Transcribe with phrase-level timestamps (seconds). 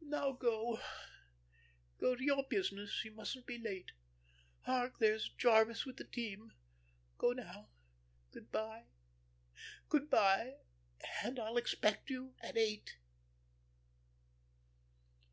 [0.00, 0.78] Now go,
[1.98, 3.90] go to your business; you mustn't be late.
[4.60, 6.52] Hark, there is Jarvis with the team.
[7.18, 7.66] Go now.
[8.30, 8.84] Good by,
[9.88, 10.58] good by,
[11.24, 12.96] and I'll expect you at eight."